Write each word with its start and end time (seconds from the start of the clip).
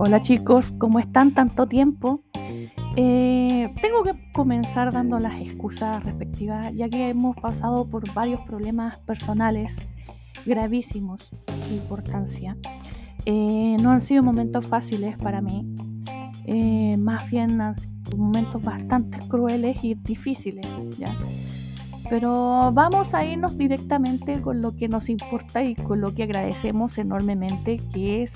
Hola 0.00 0.22
chicos, 0.22 0.72
¿cómo 0.78 1.00
están 1.00 1.34
tanto 1.34 1.66
tiempo? 1.66 2.22
Eh, 2.94 3.74
tengo 3.82 4.04
que 4.04 4.12
comenzar 4.32 4.92
dando 4.92 5.18
las 5.18 5.40
excusas 5.40 6.04
respectivas, 6.04 6.72
ya 6.72 6.88
que 6.88 7.08
hemos 7.08 7.34
pasado 7.34 7.84
por 7.90 8.14
varios 8.14 8.40
problemas 8.42 8.96
personales 9.00 9.74
gravísimos 10.46 11.28
de 11.48 11.74
importancia. 11.74 12.56
Eh, 13.26 13.76
no 13.82 13.90
han 13.90 14.00
sido 14.00 14.22
momentos 14.22 14.64
fáciles 14.66 15.16
para 15.16 15.40
mí, 15.40 15.66
eh, 16.46 16.96
más 16.96 17.28
bien 17.28 17.60
han 17.60 17.76
sido 17.76 18.18
momentos 18.18 18.62
bastante 18.62 19.18
crueles 19.26 19.82
y 19.82 19.94
difíciles. 19.94 20.64
Pero 22.08 22.70
vamos 22.72 23.14
a 23.14 23.24
irnos 23.24 23.58
directamente 23.58 24.40
con 24.42 24.62
lo 24.62 24.76
que 24.76 24.86
nos 24.86 25.08
importa 25.08 25.64
y 25.64 25.74
con 25.74 26.00
lo 26.00 26.14
que 26.14 26.22
agradecemos 26.22 26.96
enormemente, 26.98 27.78
que 27.92 28.22
es 28.22 28.32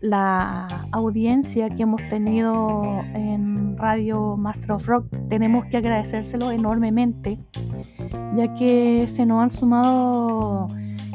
la 0.00 0.66
audiencia 0.92 1.68
que 1.70 1.82
hemos 1.82 2.00
tenido 2.08 3.02
en 3.14 3.76
Radio 3.76 4.36
Master 4.36 4.72
of 4.72 4.86
Rock. 4.86 5.06
Tenemos 5.28 5.66
que 5.66 5.76
agradecérselo 5.76 6.50
enormemente, 6.50 7.38
ya 8.36 8.54
que 8.54 9.06
se 9.08 9.26
nos 9.26 9.42
han 9.42 9.50
sumado 9.50 10.68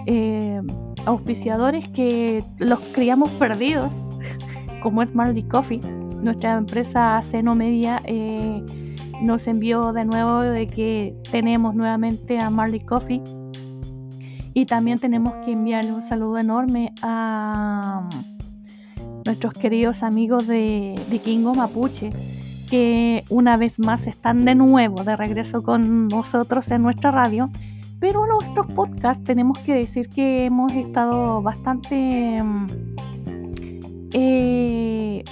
eh, 0.05 0.61
auspiciadores 1.05 1.87
que 1.89 2.43
los 2.59 2.79
creíamos 2.93 3.31
perdidos, 3.31 3.91
como 4.83 5.01
es 5.01 5.13
Marley 5.15 5.43
Coffee, 5.43 5.81
nuestra 6.21 6.57
empresa 6.57 7.21
Seno 7.23 7.55
Media. 7.55 8.01
Eh, 8.05 8.63
nos 9.21 9.47
envió 9.47 9.93
de 9.93 10.05
nuevo 10.05 10.41
de 10.41 10.67
que 10.67 11.15
tenemos 11.31 11.73
nuevamente 11.73 12.37
a 12.37 12.49
Marley 12.49 12.81
Coffee. 12.81 13.21
Y 14.53 14.65
también 14.65 14.99
tenemos 14.99 15.33
que 15.43 15.51
enviarle 15.51 15.91
un 15.91 16.01
saludo 16.01 16.37
enorme 16.37 16.93
a 17.01 18.07
nuestros 19.25 19.53
queridos 19.53 20.03
amigos 20.03 20.47
de 20.47 20.99
Vikingo 21.09 21.53
Mapuche, 21.53 22.11
que 22.69 23.23
una 23.29 23.57
vez 23.57 23.79
más 23.79 24.07
están 24.07 24.45
de 24.45 24.55
nuevo 24.55 25.03
de 25.03 25.15
regreso 25.15 25.63
con 25.63 26.07
nosotros 26.07 26.69
en 26.71 26.83
nuestra 26.83 27.11
radio. 27.11 27.49
Pero 27.99 28.27
nuestros 28.27 28.67
podcasts 28.73 29.23
tenemos 29.23 29.57
que 29.59 29.73
decir 29.73 30.09
que 30.09 30.45
hemos 30.45 30.71
estado 30.73 31.41
bastante 31.41 32.41
mm, 32.43 32.67
eh, 34.13 35.23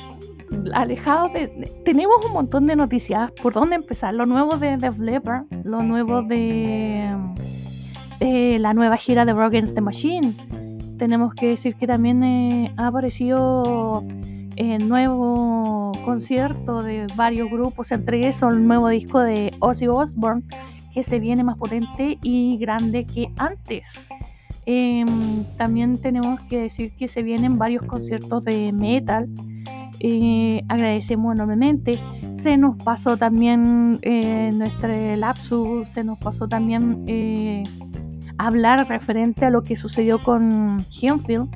alejados 0.73 1.33
de, 1.33 1.47
Tenemos 1.85 2.25
un 2.25 2.33
montón 2.33 2.65
de 2.67 2.75
noticias. 2.75 3.31
¿Por 3.41 3.53
dónde 3.53 3.75
empezar? 3.75 4.13
Lo 4.13 4.25
nuevo 4.25 4.57
de 4.57 4.77
The 4.77 4.91
Leppard, 4.97 5.45
lo 5.63 5.83
nuevo 5.83 6.21
de, 6.23 7.15
la 8.19 8.73
nueva 8.73 8.97
gira 8.97 9.25
de 9.25 9.33
Broken 9.33 9.73
the 9.73 9.81
Machine. 9.81 10.33
Tenemos 10.97 11.33
que 11.33 11.47
decir 11.47 11.75
que 11.75 11.87
también 11.87 12.23
eh, 12.23 12.73
ha 12.77 12.87
aparecido 12.87 14.03
el 14.55 14.87
nuevo 14.87 15.91
concierto 16.05 16.83
de 16.83 17.07
varios 17.15 17.49
grupos, 17.49 17.91
entre 17.91 18.27
esos 18.27 18.53
el 18.53 18.67
nuevo 18.67 18.89
disco 18.89 19.19
de 19.19 19.53
Ozzy 19.59 19.87
Osbourne, 19.87 20.43
que 20.93 21.03
se 21.03 21.19
viene 21.19 21.43
más 21.43 21.57
potente 21.57 22.17
y 22.21 22.57
grande 22.57 23.05
que 23.05 23.31
antes. 23.37 23.83
Em, 24.65 25.43
también 25.57 25.99
tenemos 25.99 26.39
que 26.41 26.61
decir 26.61 26.93
que 26.95 27.07
se 27.07 27.23
vienen 27.23 27.57
varios 27.57 27.83
conciertos 27.83 28.45
de 28.45 28.71
metal 28.71 29.27
eh, 29.99 30.61
agradecemos 30.67 31.33
enormemente. 31.33 31.97
Se 32.41 32.57
nos 32.57 32.75
pasó 32.83 33.15
también 33.15 33.99
eh, 34.01 34.49
nuestro 34.53 34.89
lapsus, 35.15 35.87
se 35.93 36.03
nos 36.03 36.17
pasó 36.19 36.47
también 36.47 37.05
eh, 37.07 37.63
hablar 38.37 38.87
referente 38.87 39.45
a 39.45 39.49
lo 39.49 39.63
que 39.63 39.75
sucedió 39.75 40.19
con 40.19 40.79
Henfield, 41.01 41.49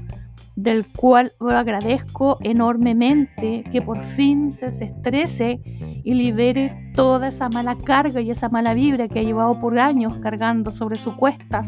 del 0.55 0.87
cual 0.87 1.31
agradezco 1.39 2.37
enormemente 2.41 3.63
que 3.71 3.81
por 3.81 4.03
fin 4.15 4.51
se 4.51 4.67
estrese 4.67 5.61
y 6.03 6.13
libere 6.15 6.91
toda 6.95 7.27
esa 7.27 7.47
mala 7.49 7.77
carga 7.77 8.21
y 8.21 8.31
esa 8.31 8.49
mala 8.49 8.73
vibra 8.73 9.07
que 9.07 9.19
ha 9.19 9.23
llevado 9.23 9.59
por 9.59 9.77
años 9.77 10.17
cargando 10.17 10.71
sobre 10.71 10.95
sus 10.95 11.13
cuestas. 11.15 11.67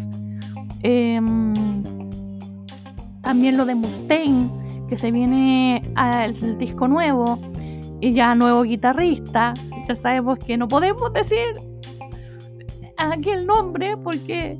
Em, 0.81 1.53
también 3.21 3.57
lo 3.57 3.65
de 3.65 3.75
Mustaine 3.75 4.49
que 4.87 4.97
se 4.97 5.11
viene 5.11 5.83
al 5.95 6.57
disco 6.57 6.87
nuevo 6.87 7.39
y 8.01 8.13
ya 8.13 8.33
nuevo 8.33 8.63
guitarrista. 8.63 9.53
Ya 9.87 9.95
sabemos 9.97 10.39
que 10.39 10.57
no 10.57 10.67
podemos 10.67 11.13
decir 11.13 11.45
aquel 12.97 13.45
nombre 13.45 13.95
porque 13.97 14.57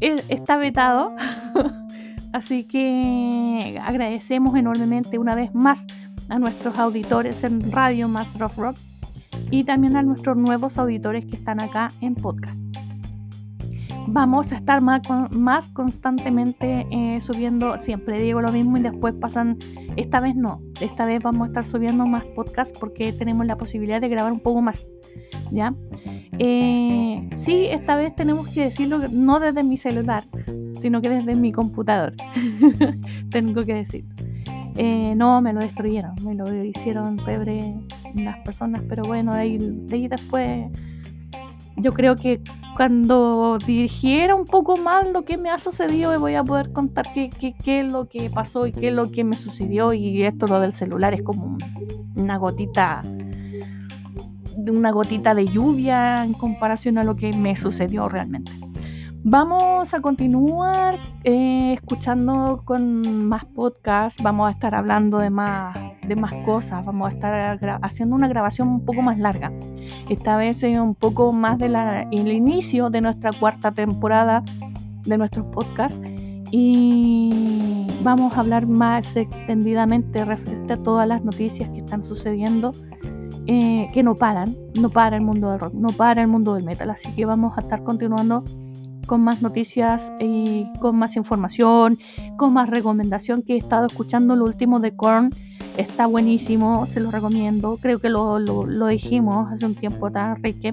está 0.00 0.56
vetado. 0.56 1.14
Así 2.32 2.64
que 2.64 3.80
agradecemos 3.82 4.54
enormemente 4.54 5.18
una 5.18 5.34
vez 5.34 5.54
más 5.54 5.84
a 6.28 6.38
nuestros 6.38 6.78
auditores 6.78 7.42
en 7.42 7.72
Radio 7.72 8.08
Master 8.08 8.44
of 8.44 8.56
Rock 8.56 8.76
y 9.50 9.64
también 9.64 9.96
a 9.96 10.02
nuestros 10.02 10.36
nuevos 10.36 10.78
auditores 10.78 11.24
que 11.24 11.36
están 11.36 11.60
acá 11.60 11.88
en 12.00 12.14
podcast 12.14 12.56
vamos 14.12 14.52
a 14.52 14.56
estar 14.56 14.80
más, 14.80 15.02
más 15.30 15.68
constantemente 15.70 16.86
eh, 16.90 17.20
subiendo, 17.20 17.78
siempre 17.80 18.20
digo 18.20 18.40
lo 18.40 18.52
mismo 18.52 18.76
y 18.76 18.82
después 18.82 19.14
pasan, 19.14 19.56
esta 19.96 20.20
vez 20.20 20.34
no, 20.34 20.60
esta 20.80 21.06
vez 21.06 21.22
vamos 21.22 21.42
a 21.42 21.46
estar 21.46 21.64
subiendo 21.64 22.06
más 22.06 22.24
podcasts 22.24 22.76
porque 22.78 23.12
tenemos 23.12 23.46
la 23.46 23.56
posibilidad 23.56 24.00
de 24.00 24.08
grabar 24.08 24.32
un 24.32 24.40
poco 24.40 24.62
más, 24.62 24.86
¿ya? 25.52 25.74
Eh, 26.38 27.28
sí, 27.36 27.66
esta 27.66 27.96
vez 27.96 28.14
tenemos 28.14 28.48
que 28.48 28.64
decirlo 28.64 28.98
no 29.10 29.40
desde 29.40 29.62
mi 29.62 29.76
celular, 29.76 30.24
sino 30.80 31.02
que 31.02 31.10
desde 31.10 31.34
mi 31.34 31.52
computador, 31.52 32.14
tengo 33.30 33.64
que 33.64 33.74
decir. 33.74 34.04
Eh, 34.76 35.14
no, 35.16 35.42
me 35.42 35.52
lo 35.52 35.60
destruyeron, 35.60 36.14
me 36.24 36.34
lo 36.34 36.64
hicieron 36.64 37.16
pebre 37.16 37.74
las 38.14 38.38
personas, 38.38 38.82
pero 38.88 39.02
bueno, 39.02 39.34
de 39.34 39.40
ahí, 39.40 39.86
ahí 39.92 40.08
después 40.08 40.70
yo 41.76 41.92
creo 41.92 42.16
que 42.16 42.40
cuando 42.76 43.58
dirigiera 43.66 44.34
un 44.34 44.44
poco 44.44 44.76
más 44.76 45.10
lo 45.10 45.24
que 45.24 45.36
me 45.36 45.50
ha 45.50 45.58
sucedido, 45.58 46.18
voy 46.18 46.34
a 46.34 46.44
poder 46.44 46.72
contar 46.72 47.06
qué, 47.12 47.30
qué, 47.30 47.80
es 47.80 47.92
lo 47.92 48.08
que 48.08 48.30
pasó 48.30 48.66
y 48.66 48.72
qué 48.72 48.88
es 48.88 48.94
lo 48.94 49.10
que 49.10 49.24
me 49.24 49.36
sucedió. 49.36 49.92
Y 49.92 50.22
esto, 50.22 50.46
lo 50.46 50.60
del 50.60 50.72
celular, 50.72 51.14
es 51.14 51.22
como 51.22 51.58
una 52.16 52.38
gotita, 52.38 53.02
una 54.56 54.90
gotita 54.90 55.34
de 55.34 55.46
lluvia 55.46 56.24
en 56.24 56.32
comparación 56.32 56.98
a 56.98 57.04
lo 57.04 57.16
que 57.16 57.32
me 57.32 57.56
sucedió 57.56 58.08
realmente. 58.08 58.52
Vamos 59.22 59.92
a 59.92 60.00
continuar 60.00 60.98
eh, 61.24 61.74
escuchando 61.74 62.62
con 62.64 63.28
más 63.28 63.44
podcasts, 63.44 64.22
vamos 64.22 64.48
a 64.48 64.52
estar 64.52 64.74
hablando 64.74 65.18
de 65.18 65.28
más, 65.28 65.76
de 66.08 66.16
más 66.16 66.32
cosas, 66.46 66.82
vamos 66.86 67.10
a 67.10 67.12
estar 67.12 67.78
haciendo 67.82 68.16
una 68.16 68.28
grabación 68.28 68.68
un 68.68 68.84
poco 68.84 69.02
más 69.02 69.18
larga. 69.18 69.52
Esta 70.08 70.38
vez 70.38 70.62
es 70.62 70.78
un 70.78 70.94
poco 70.94 71.32
más 71.32 71.58
del 71.58 71.76
el 71.76 72.32
inicio 72.32 72.88
de 72.88 73.02
nuestra 73.02 73.30
cuarta 73.32 73.72
temporada 73.72 74.42
de 75.04 75.18
nuestros 75.18 75.44
podcasts 75.46 76.00
y 76.50 77.86
vamos 78.02 78.32
a 78.32 78.40
hablar 78.40 78.66
más 78.66 79.14
extendidamente 79.16 80.24
referente 80.24 80.72
a 80.72 80.82
todas 80.82 81.06
las 81.06 81.22
noticias 81.22 81.68
que 81.68 81.80
están 81.80 82.04
sucediendo 82.04 82.72
eh, 83.46 83.88
que 83.92 84.02
no 84.02 84.14
paran, 84.14 84.54
no 84.78 84.90
para 84.90 85.16
el 85.16 85.22
mundo 85.22 85.50
del 85.50 85.60
rock, 85.60 85.74
no 85.74 85.88
para 85.88 86.22
el 86.22 86.28
mundo 86.28 86.54
del 86.54 86.64
metal, 86.64 86.90
así 86.90 87.10
que 87.14 87.24
vamos 87.24 87.56
a 87.56 87.60
estar 87.60 87.82
continuando 87.82 88.44
con 89.06 89.22
más 89.22 89.42
noticias 89.42 90.08
y 90.20 90.66
con 90.78 90.96
más 90.96 91.16
información, 91.16 91.98
con 92.36 92.52
más 92.52 92.70
recomendación 92.70 93.42
que 93.42 93.54
he 93.54 93.56
estado 93.56 93.86
escuchando 93.86 94.36
lo 94.36 94.44
último 94.44 94.78
de 94.78 94.94
Korn. 94.94 95.30
Está 95.76 96.06
buenísimo, 96.06 96.86
se 96.86 97.00
lo 97.00 97.10
recomiendo. 97.10 97.76
Creo 97.82 97.98
que 97.98 98.08
lo, 98.08 98.38
lo, 98.38 98.86
dijimos 98.86 99.50
hace 99.50 99.66
un 99.66 99.74
tiempo 99.74 100.12
tan 100.12 100.40
Rique. 100.42 100.70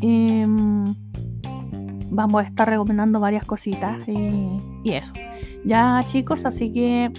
Em, 0.00 0.84
vamos 2.10 2.42
a 2.42 2.46
estar 2.46 2.68
recomendando 2.68 3.18
varias 3.18 3.44
cositas 3.46 4.06
y, 4.06 4.28
y 4.84 4.92
eso. 4.92 5.12
Ya 5.64 6.00
chicos, 6.06 6.44
así 6.44 6.72
que 6.72 7.10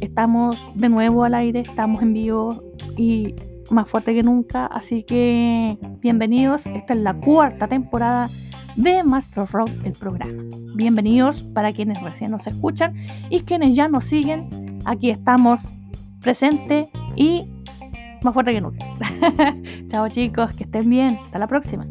estamos 0.00 0.56
de 0.74 0.90
nuevo 0.90 1.24
al 1.24 1.34
aire, 1.34 1.60
estamos 1.60 2.02
en 2.02 2.12
vivo 2.12 2.62
y 2.98 3.34
más 3.72 3.88
fuerte 3.88 4.14
que 4.14 4.22
nunca. 4.22 4.66
Así 4.66 5.02
que 5.02 5.78
bienvenidos. 6.00 6.66
Esta 6.66 6.94
es 6.94 7.00
la 7.00 7.14
cuarta 7.14 7.66
temporada 7.66 8.28
de 8.76 9.02
Master 9.02 9.46
Rock, 9.50 9.70
el 9.84 9.92
programa. 9.92 10.42
Bienvenidos 10.74 11.42
para 11.42 11.72
quienes 11.72 12.00
recién 12.02 12.30
nos 12.30 12.46
escuchan 12.46 12.94
y 13.30 13.40
quienes 13.40 13.74
ya 13.74 13.88
nos 13.88 14.04
siguen. 14.04 14.48
Aquí 14.84 15.10
estamos 15.10 15.60
presente 16.20 16.90
y 17.16 17.48
más 18.22 18.34
fuerte 18.34 18.52
que 18.52 18.60
nunca. 18.60 18.86
Chao 19.88 20.08
chicos, 20.08 20.54
que 20.56 20.64
estén 20.64 20.88
bien. 20.88 21.18
Hasta 21.24 21.38
la 21.38 21.46
próxima. 21.46 21.86